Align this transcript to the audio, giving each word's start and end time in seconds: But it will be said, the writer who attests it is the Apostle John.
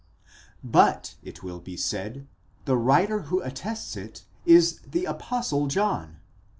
But 0.63 1.13
it 1.21 1.43
will 1.43 1.59
be 1.59 1.77
said, 1.77 2.25
the 2.65 2.75
writer 2.75 3.19
who 3.29 3.39
attests 3.43 3.95
it 3.95 4.23
is 4.47 4.79
the 4.79 5.05
Apostle 5.05 5.67
John. 5.67 6.17